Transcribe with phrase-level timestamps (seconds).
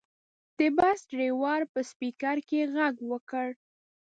[0.57, 3.47] د بس ډریور په سپیکر کې غږ وکړ.